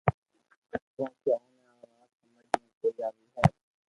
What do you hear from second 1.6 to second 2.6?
آ وات ھمج